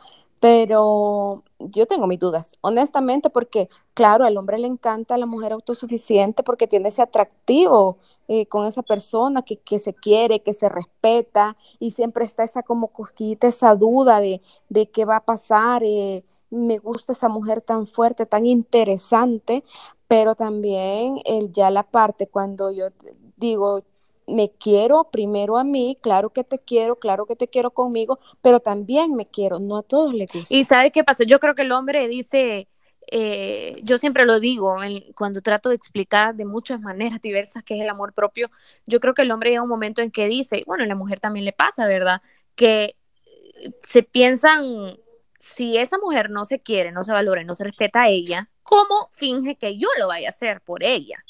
[0.40, 5.52] pero yo tengo mis dudas, honestamente, porque claro, al hombre le encanta a la mujer
[5.52, 10.68] autosuficiente porque tiene ese atractivo eh, con esa persona que, que, se quiere, que se
[10.68, 15.82] respeta y siempre está esa como cosquillita, esa duda de, de qué va a pasar.
[15.84, 19.64] Eh, me gusta esa mujer tan fuerte, tan interesante,
[20.08, 22.88] pero también el, ya la parte cuando yo
[23.36, 23.80] digo,
[24.26, 28.60] me quiero primero a mí, claro que te quiero, claro que te quiero conmigo, pero
[28.60, 30.54] también me quiero, no a todos les gusta.
[30.54, 31.24] Y ¿sabe qué pasa?
[31.24, 32.68] Yo creo que el hombre dice,
[33.08, 34.76] eh, yo siempre lo digo
[35.14, 38.50] cuando trato de explicar de muchas maneras diversas qué es el amor propio,
[38.86, 41.20] yo creo que el hombre llega un momento en que dice, bueno, a la mujer
[41.20, 42.20] también le pasa, ¿verdad?
[42.54, 44.98] Que eh, se piensan,
[45.38, 49.10] si esa mujer no se quiere, no se valora, no se respeta a ella, ¿cómo
[49.12, 51.22] finge que yo lo vaya a hacer por ella?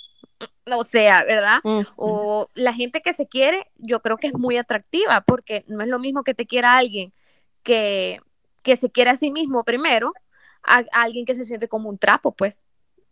[0.74, 1.58] O sea, ¿verdad?
[1.96, 5.88] O la gente que se quiere, yo creo que es muy atractiva, porque no es
[5.88, 7.12] lo mismo que te quiera alguien
[7.62, 8.20] que,
[8.62, 10.12] que se quiere a sí mismo primero,
[10.62, 12.62] a, alguien que se siente como un trapo, pues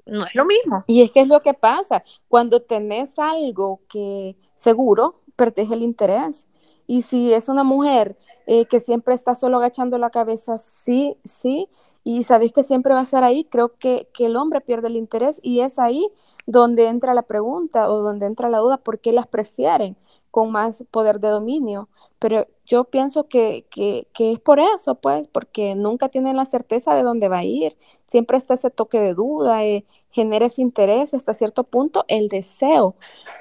[0.06, 0.84] no es lo mismo.
[0.86, 6.48] Y es que es lo que pasa, cuando tenés algo que seguro, protege el interés.
[6.86, 11.68] Y si es una mujer eh, que siempre está solo agachando la cabeza, sí, sí,
[12.02, 14.96] y sabéis que siempre va a estar ahí, creo que, que, el hombre pierde el
[14.96, 16.06] interés y es ahí
[16.46, 19.96] donde entra la pregunta o donde entra la duda, ¿por qué las prefieren
[20.30, 21.88] con más poder de dominio?
[22.18, 26.94] Pero yo pienso que, que, que es por eso, pues, porque nunca tienen la certeza
[26.94, 27.76] de dónde va a ir,
[28.06, 32.94] siempre está ese toque de duda, eh, genera ese interés hasta cierto punto, el deseo,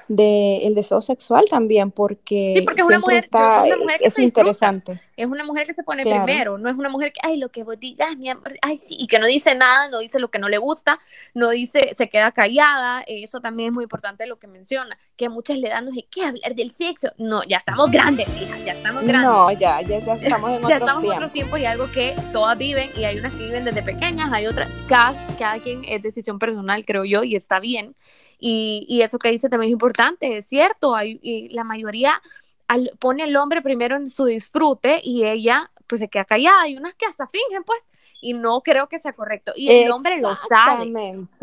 [0.08, 4.00] de, el deseo sexual también, porque, sí, porque es una mujer, está, es, una mujer
[4.00, 5.00] que es interesante.
[5.16, 6.24] Es una mujer que se pone claro.
[6.24, 8.96] primero, no es una mujer que, ay, lo que vos digas, mi amor, ay, sí,
[8.98, 10.98] y que no dice nada, no dice lo que no le gusta,
[11.32, 15.56] no dice, se queda callada, eso también es muy importante lo que menciona, que muchas
[15.58, 19.04] le dan, no sé qué hablar del sexo, no, ya estamos grandes, hija, ya estamos
[19.04, 19.30] grandes.
[19.30, 21.04] No, ya, ya, ya estamos en ya otros estamos tiempos.
[21.04, 24.32] en otros tiempos y algo que todas viven, y hay unas que viven desde pequeñas,
[24.32, 27.94] hay otras, cada, cada quien es decisión personal, creo yo, y está bien.
[28.38, 32.20] Y, y eso que dice también es importante, es cierto, hay, y la mayoría
[32.68, 36.62] al, pone al hombre primero en su disfrute y ella pues se queda callada.
[36.62, 37.86] Hay unas que hasta fingen, pues,
[38.20, 39.52] y no creo que sea correcto.
[39.54, 40.92] Y el hombre lo sabe.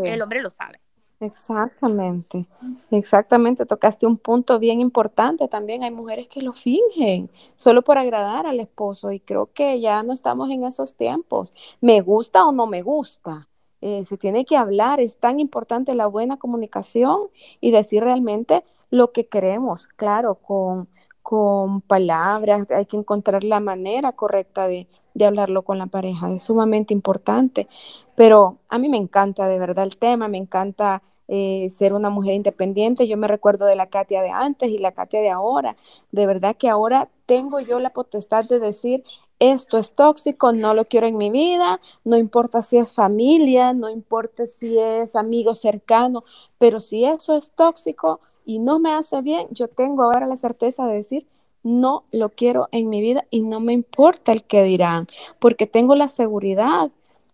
[0.04, 0.80] El hombre lo sabe.
[1.24, 2.48] Exactamente,
[2.90, 5.84] exactamente, tocaste un punto bien importante también.
[5.84, 10.14] Hay mujeres que lo fingen solo por agradar al esposo y creo que ya no
[10.14, 11.54] estamos en esos tiempos.
[11.80, 13.48] Me gusta o no me gusta.
[13.82, 17.30] Eh, se tiene que hablar, es tan importante la buena comunicación
[17.60, 20.90] y decir realmente lo que queremos, claro, con,
[21.22, 26.44] con palabras, hay que encontrar la manera correcta de, de hablarlo con la pareja, es
[26.44, 27.68] sumamente importante,
[28.16, 32.34] pero a mí me encanta de verdad el tema, me encanta eh, ser una mujer
[32.34, 35.76] independiente, yo me recuerdo de la Katia de antes y la Katia de ahora,
[36.12, 39.04] de verdad que ahora tengo yo la potestad de decir,
[39.40, 43.90] esto es tóxico, no lo quiero en mi vida, no importa si es familia, no
[43.90, 46.24] importa si es amigo cercano,
[46.60, 50.86] pero si eso es tóxico y no me hace bien, yo tengo ahora la certeza
[50.86, 51.28] de decir,
[51.64, 55.08] no lo quiero en mi vida y no me importa el que dirán,
[55.40, 56.92] porque tengo la seguridad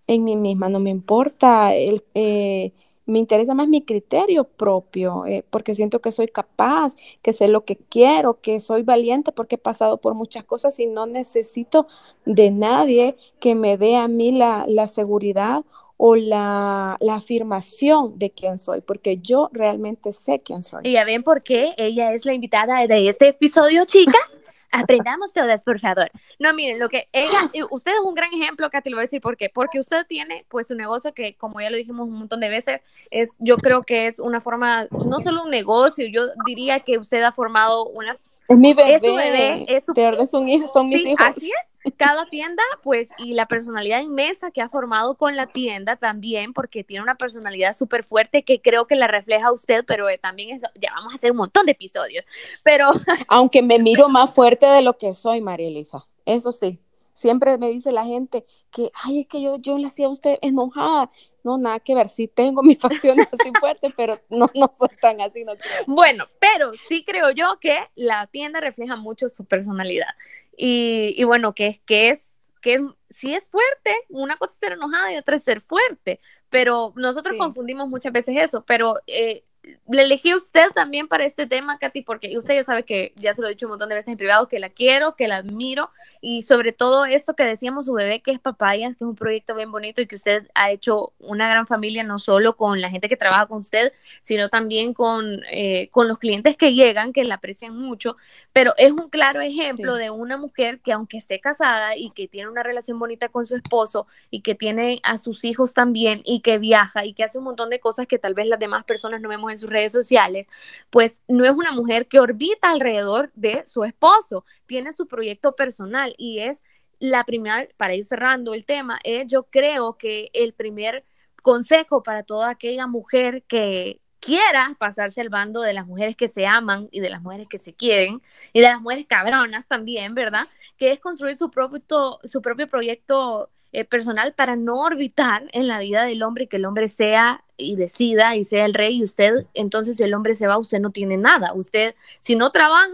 [0.08, 2.72] en mí misma, no me importa, el, eh,
[3.06, 7.64] me interesa más mi criterio propio, eh, porque siento que soy capaz, que sé lo
[7.64, 11.88] que quiero, que soy valiente porque he pasado por muchas cosas y no necesito
[12.26, 15.64] de nadie que me dé a mí la, la seguridad
[15.98, 20.82] o la, la, afirmación de quién soy, porque yo realmente sé quién soy.
[20.84, 24.16] Y ya ven por qué ella es la invitada de este episodio, chicas.
[24.72, 26.10] Aprendamos todas, por favor.
[26.40, 29.22] No, miren, lo que ella, usted es un gran ejemplo, Katy, lo voy a decir
[29.22, 29.50] por qué.
[29.50, 32.82] Porque usted tiene, pues, un negocio que, como ya lo dijimos un montón de veces,
[33.10, 37.24] es, yo creo que es una forma, no solo un negocio, yo diría que usted
[37.24, 38.94] ha formado una es mi bebé.
[38.94, 39.66] Es su bebé.
[39.68, 39.94] Es su...
[39.94, 41.28] Es un hijo, son mis sí, hijos.
[41.36, 41.77] Así es.
[41.96, 46.84] Cada tienda, pues, y la personalidad inmensa que ha formado con la tienda también, porque
[46.84, 50.68] tiene una personalidad súper fuerte que creo que la refleja usted, pero eh, también eso,
[50.76, 52.24] ya vamos a hacer un montón de episodios.
[52.64, 52.90] Pero.
[53.30, 56.06] Aunque me miro más fuerte de lo que soy, María Elisa.
[56.26, 56.80] Eso sí.
[57.18, 60.38] Siempre me dice la gente que, ay, es que yo, yo le hacía a usted
[60.44, 61.10] enojada.
[61.44, 65.20] No, nada que ver, sí tengo mis facciones así fuertes, pero no, no soy tan
[65.22, 65.84] así, no creo.
[65.88, 70.10] Bueno, pero sí creo yo que la tienda refleja mucho su personalidad.
[70.58, 75.14] Y, y bueno, que, que es, que sí es fuerte, una cosa es ser enojada
[75.14, 77.40] y otra es ser fuerte, pero nosotros sí.
[77.40, 79.46] confundimos muchas veces eso, pero eh,
[79.90, 83.34] le elegí a usted también para este tema, Katy, porque usted ya sabe que ya
[83.34, 85.38] se lo he dicho un montón de veces en privado, que la quiero, que la
[85.38, 89.16] admiro y sobre todo esto que decíamos su bebé, que es Papayas, que es un
[89.16, 92.90] proyecto bien bonito y que usted ha hecho una gran familia, no solo con la
[92.90, 97.24] gente que trabaja con usted, sino también con, eh, con los clientes que llegan, que
[97.24, 98.18] la aprecian mucho,
[98.54, 100.02] pero es un claro ejemplo sí.
[100.02, 103.56] de una mujer que aunque esté casada y que tiene una relación bonita con su
[103.56, 107.46] esposo y que tiene a sus hijos también y que viaja y que hace un
[107.46, 110.48] montón de cosas que tal vez las demás personas no vemos en sus redes sociales,
[110.90, 116.14] pues no es una mujer que orbita alrededor de su esposo, tiene su proyecto personal
[116.18, 116.64] y es
[117.00, 121.06] la primera, para ir cerrando el tema, es yo creo que el primer
[121.44, 126.46] consejo para toda aquella mujer que quiera pasarse al bando de las mujeres que se
[126.46, 130.48] aman y de las mujeres que se quieren y de las mujeres cabronas también, ¿verdad?
[130.78, 135.78] Que es construir su propio, su propio proyecto eh, personal para no orbitar en la
[135.78, 139.04] vida del hombre y que el hombre sea y decida y sea el rey y
[139.04, 141.54] usted, entonces si el hombre se va, usted no tiene nada.
[141.54, 142.92] Usted, si no trabaja,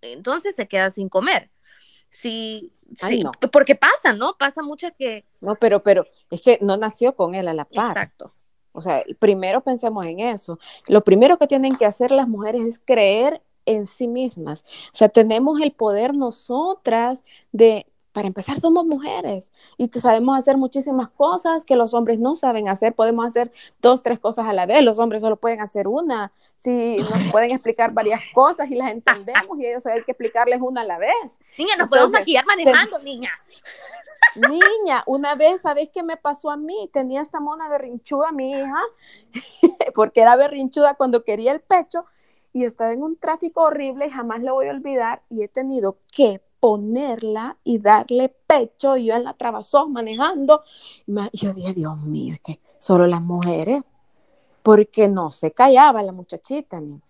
[0.00, 1.50] entonces se queda sin comer.
[2.08, 3.32] Si, Ay, sí, no.
[3.52, 4.34] porque pasa, ¿no?
[4.38, 5.26] Pasa mucho que...
[5.42, 7.88] No, pero, pero es que no nació con él a la par.
[7.88, 8.32] Exacto.
[8.72, 10.58] O sea, primero pensemos en eso.
[10.88, 14.64] Lo primero que tienen que hacer las mujeres es creer en sí mismas.
[14.86, 21.08] O sea, tenemos el poder nosotras de, para empezar, somos mujeres y sabemos hacer muchísimas
[21.08, 22.94] cosas que los hombres no saben hacer.
[22.94, 24.82] Podemos hacer dos, tres cosas a la vez.
[24.82, 26.30] Los hombres solo pueden hacer una.
[26.56, 30.82] Si nos pueden explicar varias cosas y las entendemos y ellos hay que explicarles una
[30.82, 31.40] a la vez.
[31.58, 33.32] Niña, nos podemos maquillar manejando, niña.
[34.36, 36.88] Niña, una vez, ¿sabéis qué me pasó a mí?
[36.92, 38.80] Tenía esta mona berrinchuda, mi hija,
[39.94, 42.04] porque era berrinchuda cuando quería el pecho
[42.52, 45.98] y estaba en un tráfico horrible y jamás lo voy a olvidar y he tenido
[46.12, 50.64] que ponerla y darle pecho y yo en la trabazón manejando.
[51.30, 53.82] Y yo dije, Dios mío, es que solo las mujeres,
[54.62, 56.80] porque no se callaba la muchachita.
[56.80, 57.02] Ni.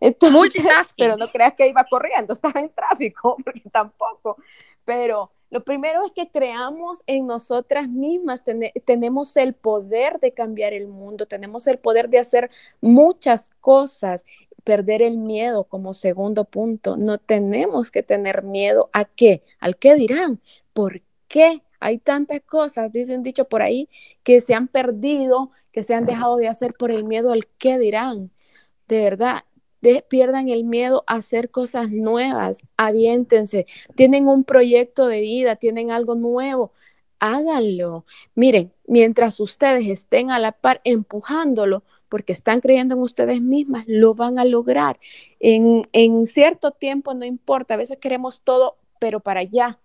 [0.00, 0.52] Entonces,
[0.98, 4.36] pero no creas que iba corriendo, estaba en tráfico, porque tampoco.
[4.84, 8.42] Pero lo primero es que creamos en nosotras mismas,
[8.84, 14.26] tenemos el poder de cambiar el mundo, tenemos el poder de hacer muchas cosas,
[14.68, 16.98] perder el miedo como segundo punto.
[16.98, 20.42] No tenemos que tener miedo a qué, al qué dirán,
[20.74, 21.62] por qué.
[21.80, 23.88] Hay tantas cosas, dice un dicho por ahí,
[24.22, 27.78] que se han perdido, que se han dejado de hacer por el miedo al qué
[27.78, 28.30] dirán.
[28.88, 29.44] De verdad,
[30.10, 36.14] pierdan el miedo a hacer cosas nuevas, aviéntense, tienen un proyecto de vida, tienen algo
[36.14, 36.74] nuevo,
[37.20, 38.04] háganlo.
[38.34, 44.14] Miren, mientras ustedes estén a la par empujándolo, porque están creyendo en ustedes mismas, lo
[44.14, 44.98] van a lograr.
[45.40, 49.78] En, en cierto tiempo no importa, a veces queremos todo, pero para allá.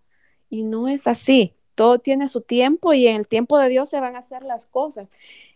[0.49, 1.55] Y no es así.
[1.75, 4.67] Todo tiene su tiempo y en el tiempo de Dios se van a hacer las
[4.67, 5.07] cosas.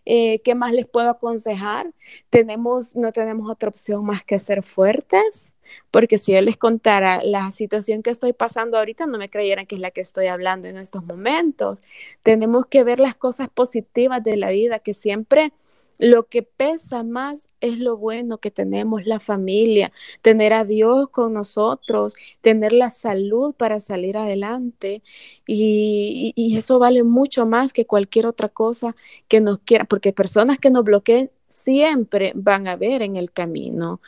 [0.04, 1.92] Eh, ¿Qué más les puedo aconsejar?
[2.30, 5.52] Tenemos, no tenemos otra opción más que ser fuertes,
[5.90, 9.76] porque si yo les contara la situación que estoy pasando ahorita, no me creyeran que
[9.76, 11.82] es la que estoy hablando en estos momentos.
[12.22, 15.52] Tenemos que ver las cosas positivas de la vida, que siempre
[15.98, 21.34] lo que pesa más es lo bueno que tenemos, la familia, tener a Dios con
[21.34, 25.02] nosotros, tener la salud para salir adelante.
[25.46, 28.96] Y, eso vale mucho más que cualquier otra cosa
[29.28, 34.00] que nos quiera, porque personas que nos bloqueen siempre van a ver en el camino.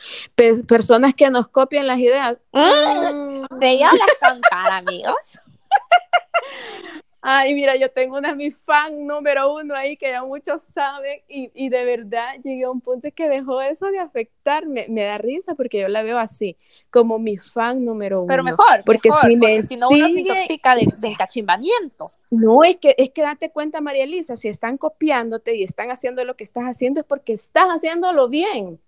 [0.67, 2.37] personas que nos copian las ideas.
[2.51, 3.59] Mm.
[3.59, 5.39] ¿De ella las cantar, amigos?
[7.23, 11.21] Ay, mira, yo tengo una de mis fan número uno ahí que ya muchos saben
[11.29, 14.87] y, y, de verdad llegué a un punto que dejó eso de afectarme.
[14.89, 16.57] Me da risa porque yo la veo así,
[16.89, 18.27] como mi fan número uno.
[18.27, 22.11] Pero mejor, porque, si, porque si no uno se intoxica de, de, encachimbamiento.
[22.31, 26.23] No, es que, es que date cuenta, María Elisa, si están copiándote y están haciendo
[26.25, 28.79] lo que estás haciendo es porque estás haciéndolo bien.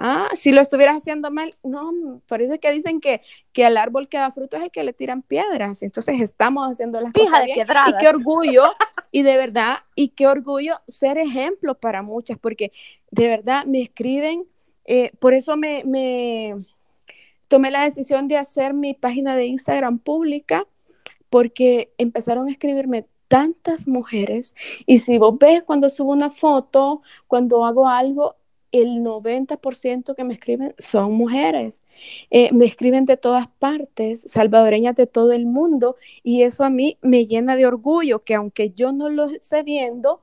[0.00, 3.20] Ah, si lo estuvieras haciendo mal, no, por eso es que dicen que,
[3.52, 5.82] que al árbol que da fruto es el que le tiran piedras.
[5.82, 7.66] Entonces estamos haciendo las cosas de bien.
[7.66, 8.62] Y qué orgullo,
[9.10, 12.70] y de verdad, y qué orgullo ser ejemplo para muchas, porque
[13.10, 14.46] de verdad me escriben,
[14.84, 16.54] eh, por eso me, me
[17.48, 20.64] tomé la decisión de hacer mi página de Instagram pública,
[21.28, 24.54] porque empezaron a escribirme tantas mujeres
[24.86, 28.36] y si vos ves cuando subo una foto, cuando hago algo,
[28.72, 31.82] el 90% que me escriben son mujeres.
[32.30, 36.98] Eh, me escriben de todas partes, salvadoreñas de todo el mundo, y eso a mí
[37.02, 40.22] me llena de orgullo, que aunque yo no lo esté viendo,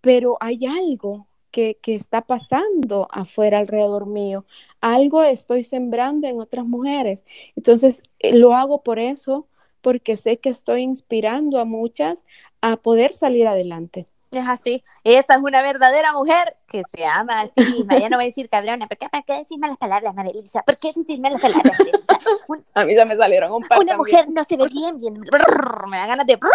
[0.00, 4.46] pero hay algo que, que está pasando afuera alrededor mío,
[4.80, 7.24] algo estoy sembrando en otras mujeres.
[7.56, 9.48] Entonces, eh, lo hago por eso,
[9.80, 12.24] porque sé que estoy inspirando a muchas
[12.60, 14.06] a poder salir adelante.
[14.30, 14.84] Es así.
[15.02, 17.98] Esa es una verdadera mujer que se ama a sí misma.
[17.98, 20.62] Ya no voy a decir cabrona, ¿por qué, ¿por qué decirme las palabras, Marilisa?
[20.62, 22.20] ¿Por qué decirme las palabras, Marilisa?
[22.74, 25.14] a mí ya me salieron un par Una mujer no se ve bien, bien.
[25.20, 26.38] me da ganas de.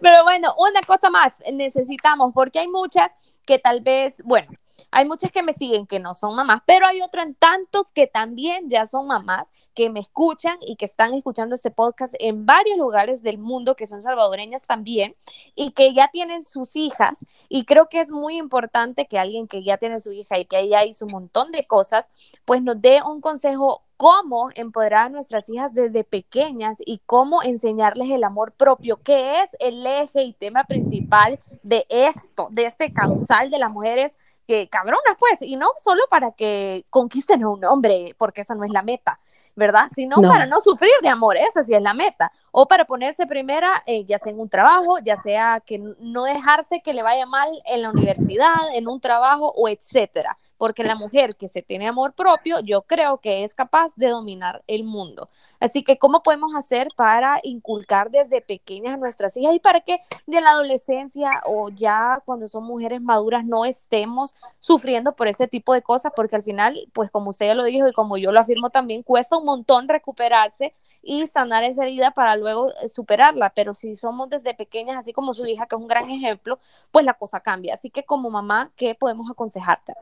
[0.00, 3.12] Pero bueno, una cosa más necesitamos, porque hay muchas
[3.46, 4.48] que tal vez, bueno,
[4.90, 8.70] hay muchas que me siguen que no son mamás, pero hay otros tantos que también
[8.70, 9.48] ya son mamás
[9.78, 13.86] que me escuchan y que están escuchando este podcast en varios lugares del mundo que
[13.86, 15.14] son salvadoreñas también
[15.54, 17.16] y que ya tienen sus hijas.
[17.48, 20.68] Y creo que es muy importante que alguien que ya tiene su hija y que
[20.68, 22.10] ya hizo un montón de cosas,
[22.44, 28.10] pues nos dé un consejo cómo empoderar a nuestras hijas desde pequeñas y cómo enseñarles
[28.10, 33.48] el amor propio, que es el eje y tema principal de esto, de este causal
[33.48, 34.16] de las mujeres
[34.48, 38.64] que cabronas, pues, y no solo para que conquisten a un hombre, porque esa no
[38.64, 39.20] es la meta,
[39.58, 39.88] ¿verdad?
[39.92, 43.82] Sino para no sufrir de amor, esa sí es la meta, o para ponerse primera,
[43.86, 47.50] eh, ya sea en un trabajo, ya sea que no dejarse que le vaya mal
[47.66, 52.12] en la universidad, en un trabajo o etcétera, porque la mujer que se tiene amor
[52.12, 55.30] propio, yo creo que es capaz de dominar el mundo.
[55.60, 60.00] Así que, ¿cómo podemos hacer para inculcar desde pequeñas a nuestras hijas y para que
[60.26, 65.72] de la adolescencia o ya cuando son mujeres maduras no estemos sufriendo por ese tipo
[65.72, 66.12] de cosas?
[66.14, 69.02] Porque al final, pues como usted ya lo dijo y como yo lo afirmo también,
[69.02, 73.50] cuesta un montón recuperarse y sanar esa herida para luego eh, superarla.
[73.54, 76.58] Pero si somos desde pequeñas, así como su hija, que es un gran ejemplo,
[76.90, 77.74] pues la cosa cambia.
[77.74, 79.94] Así que como mamá, ¿qué podemos aconsejarte?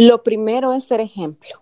[0.00, 1.60] Lo primero es ser ejemplo,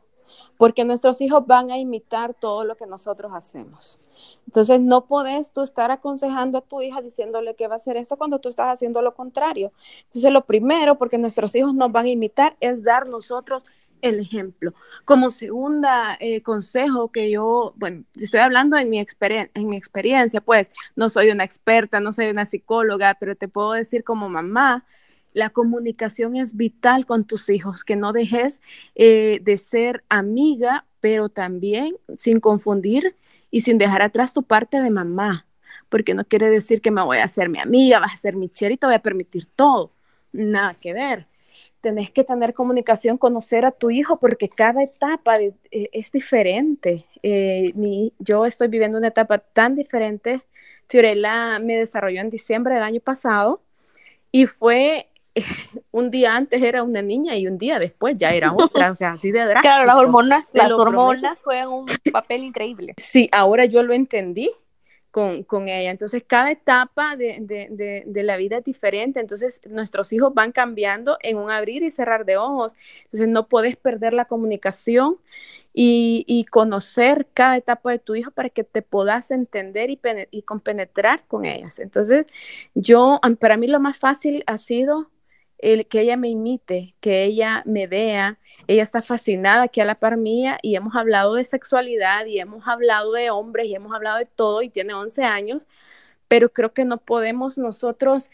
[0.59, 3.99] porque nuestros hijos van a imitar todo lo que nosotros hacemos.
[4.45, 8.19] Entonces, no podés tú estar aconsejando a tu hija diciéndole que va a hacer esto
[8.19, 9.73] cuando tú estás haciendo lo contrario.
[10.05, 13.65] Entonces, lo primero, porque nuestros hijos nos van a imitar, es dar nosotros
[14.03, 14.75] el ejemplo.
[15.07, 20.71] Como segunda eh, consejo que yo, bueno, estoy hablando en mi, en mi experiencia, pues
[20.95, 24.85] no soy una experta, no soy una psicóloga, pero te puedo decir como mamá,
[25.37, 28.63] la comunicación es vital con tus hijos, que no dejes
[28.95, 33.17] eh, de ser amiga, pero también sin confundir
[33.51, 35.47] y sin dejar atrás tu parte de mamá,
[35.91, 38.49] porque no quiere decir que me voy a hacer mi amiga, vas a ser mi
[38.49, 39.93] cherita, voy a permitir todo,
[40.33, 41.27] nada que ver
[41.83, 47.05] tenés que tener comunicación, conocer a tu hijo, porque cada etapa eh, es diferente.
[47.23, 47.73] Eh,
[48.19, 50.43] yo estoy viviendo una etapa tan diferente.
[50.89, 53.63] Fiorella me desarrolló en diciembre del año pasado
[54.33, 55.09] y fue
[55.91, 59.11] un día antes era una niña y un día después ya era otra, o sea,
[59.11, 59.63] así de drástico.
[59.63, 62.95] Claro, las hormonas, las hormonas juegan un papel increíble.
[63.07, 64.51] Sí, ahora yo lo entendí
[65.11, 65.91] con, ella.
[65.91, 69.21] Entonces, cada etapa de, la vida es diferente.
[69.21, 72.75] Entonces, nuestros hijos van cambiando en un abrir y cerrar de ojos.
[73.05, 75.17] Entonces, no puedes perder la comunicación
[75.73, 79.99] y, conocer cada etapa de tu hijo para que te puedas entender y,
[80.31, 81.79] y compenetrar con ellas.
[81.79, 82.27] Entonces,
[82.75, 85.09] yo, para mí lo más fácil ha sido
[85.59, 89.95] el que ella me imite, que ella me vea, ella está fascinada aquí a la
[89.95, 94.19] par mía y hemos hablado de sexualidad y hemos hablado de hombres y hemos hablado
[94.19, 95.67] de todo y tiene 11 años,
[96.29, 98.31] pero creo que no podemos nosotros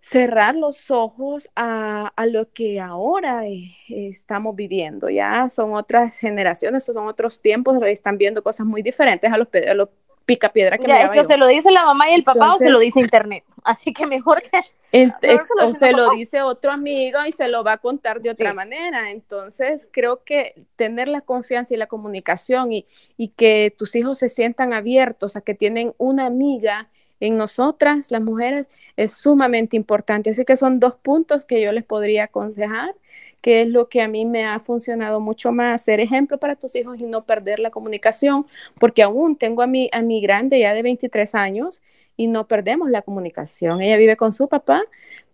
[0.00, 5.10] cerrar los ojos a, lo que ahora eh, estamos viviendo.
[5.10, 9.74] Ya son otras generaciones, son otros tiempos, están viendo cosas muy diferentes a los, a
[9.74, 9.88] los
[10.24, 12.58] pica piedra que ya, es que se lo dice la mamá y el papá o
[12.58, 13.44] se lo dice internet.
[13.64, 14.60] Así que mejor que
[14.92, 19.10] o se lo dice otro amigo y se lo va a contar de otra manera.
[19.10, 24.28] Entonces, creo que tener la confianza y la comunicación y, y que tus hijos se
[24.28, 26.88] sientan abiertos a que tienen una amiga
[27.20, 30.30] en nosotras, las mujeres, es sumamente importante.
[30.30, 32.94] Así que son dos puntos que yo les podría aconsejar,
[33.40, 36.74] que es lo que a mí me ha funcionado mucho más, ser ejemplo para tus
[36.76, 38.46] hijos y no perder la comunicación,
[38.78, 41.82] porque aún tengo a mi, a mi grande ya de 23 años
[42.16, 43.80] y no perdemos la comunicación.
[43.80, 44.82] Ella vive con su papá,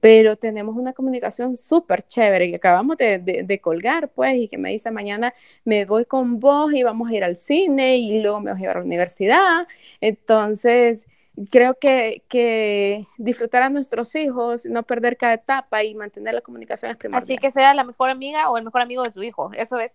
[0.01, 4.71] pero tenemos una comunicación súper chévere que acabamos de, de, colgar, pues, y que me
[4.71, 5.33] dice mañana
[5.65, 8.61] me voy con vos y vamos a ir al cine y luego me voy a
[8.61, 9.67] llevar a la universidad.
[10.01, 11.07] Entonces,
[11.51, 16.91] creo que, que, disfrutar a nuestros hijos, no perder cada etapa y mantener la comunicación
[16.91, 17.23] es primordial.
[17.23, 19.51] Así que sea la mejor amiga o el mejor amigo de su hijo.
[19.55, 19.93] Eso es,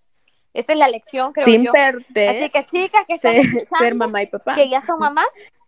[0.54, 1.72] esa es la lección, creo Sin yo.
[1.72, 4.56] Perder, Así que chicas que ser, ser mamá y papá.
[4.56, 5.28] que ya son mamás,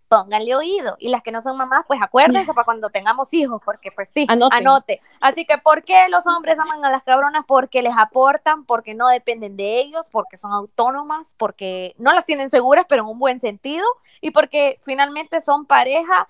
[0.09, 0.97] pónganle oído.
[0.99, 4.25] Y las que no son mamás, pues acuérdense para cuando tengamos hijos, porque pues sí,
[4.27, 5.01] anote.
[5.21, 7.45] Así que, ¿por qué los hombres aman a las cabronas?
[7.47, 12.49] Porque les aportan, porque no dependen de ellos, porque son autónomas, porque no las tienen
[12.49, 13.85] seguras, pero en un buen sentido,
[14.19, 16.27] y porque finalmente son pareja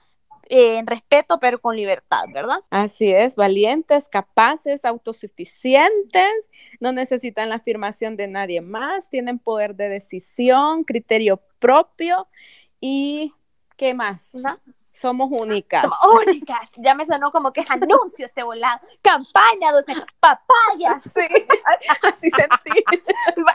[0.49, 2.59] eh, en respeto, pero con libertad, ¿verdad?
[2.69, 6.33] Así es, valientes, capaces, autosuficientes,
[6.79, 12.27] no necesitan la afirmación de nadie más, tienen poder de decisión, criterio propio
[12.81, 13.33] y
[13.79, 14.33] ¿Qué más?
[14.91, 15.83] Somos únicas.
[15.83, 16.69] Somos únicas.
[16.75, 18.81] Ya me sonó como que es anuncio este volado.
[19.01, 19.85] Campaña, dos
[20.19, 21.01] papayas.
[21.03, 21.21] Sí,
[22.03, 22.83] así sentí.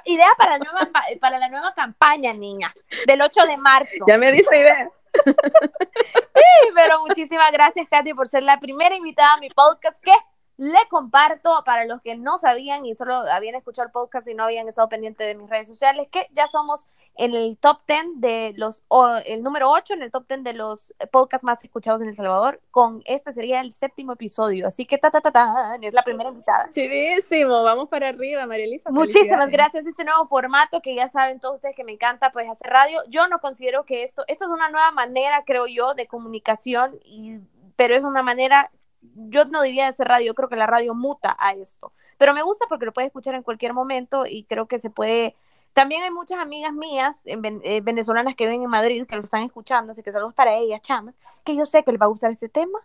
[0.07, 2.73] Idea para la, nueva, para la nueva campaña, niña,
[3.07, 4.05] del 8 de marzo.
[4.09, 4.89] Ya me dice idea.
[5.27, 10.03] sí, pero muchísimas gracias, Katy, por ser la primera invitada a mi podcast.
[10.03, 10.15] ¿Qué?
[10.57, 14.45] Le comparto para los que no sabían y solo habían escuchado el podcast y no
[14.45, 16.87] habían estado pendientes de mis redes sociales que ya somos
[17.17, 18.85] en el top 10 de los,
[19.27, 22.61] el número 8 en el top 10 de los podcasts más escuchados en El Salvador.
[22.71, 24.67] Con este sería el séptimo episodio.
[24.67, 26.71] Así que ta, ta, ta, ta es la primera invitada.
[26.73, 28.91] Chivísimo, vamos para arriba, María Elisa.
[28.91, 29.87] Muchísimas gracias.
[29.87, 33.01] Este nuevo formato que ya saben todos ustedes que me encanta, pues hacer radio.
[33.09, 37.41] Yo no considero que esto, esto es una nueva manera, creo yo, de comunicación y
[37.77, 38.71] pero es una manera
[39.15, 42.35] yo no diría de ser radio, yo creo que la radio muta a esto, pero
[42.35, 45.35] me gusta porque lo puedes escuchar en cualquier momento y creo que se puede...
[45.73, 49.91] También hay muchas amigas mías eh, venezolanas que viven en Madrid que lo están escuchando,
[49.91, 52.49] así que saludos para ellas, chamas, que yo sé que les va a gustar este
[52.49, 52.79] tema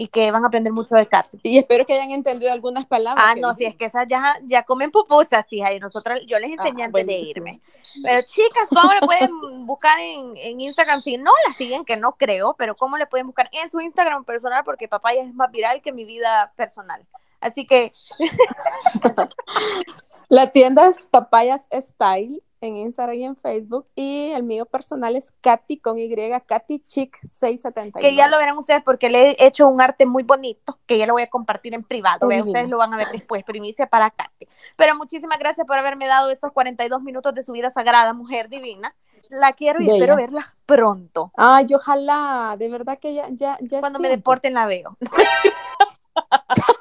[0.00, 1.40] y que van a aprender mucho del Katy.
[1.42, 3.24] Y espero que hayan entendido algunas palabras.
[3.26, 6.52] Ah, no, si es que esas ya, ya comen pupusas, hija, y nosotros, yo les
[6.52, 7.60] enseñé Ah, antes de irme.
[8.00, 11.02] Pero chicas, ¿cómo le pueden buscar en, en Instagram?
[11.02, 14.24] Si no la siguen, que no creo, pero ¿cómo le pueden buscar en su Instagram
[14.24, 14.62] personal?
[14.62, 17.04] Porque papaya es más viral que mi vida personal.
[17.40, 17.92] Así que,
[20.28, 23.86] La tienda es Papayas Style en Instagram y en Facebook.
[23.94, 26.14] Y el mío personal es Katy con Y,
[26.46, 28.00] Katy Chic 679.
[28.00, 31.06] que ya lo verán ustedes porque le he hecho un arte muy bonito que ya
[31.06, 32.28] lo voy a compartir en privado.
[32.28, 32.46] Lindo.
[32.46, 34.46] ustedes lo van a ver después, primicia para Katy.
[34.76, 38.94] Pero muchísimas gracias por haberme dado estos 42 minutos de su vida sagrada, mujer divina.
[39.30, 39.96] La quiero y Bella.
[39.96, 41.32] espero verla pronto.
[41.36, 44.96] Ay, ojalá, de verdad que ya, ya, ya Cuando me deporten la veo.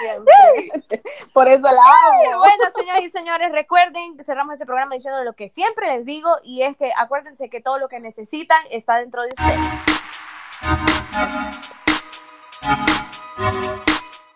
[0.00, 1.02] Siempre.
[1.32, 2.38] Por eso la amo.
[2.38, 6.62] Bueno, señores y señores, recuerden, cerramos este programa diciendo lo que siempre les digo y
[6.62, 9.90] es que acuérdense que todo lo que necesitan está dentro de ustedes.